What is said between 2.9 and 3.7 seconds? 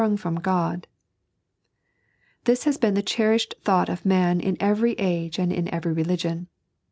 the cherished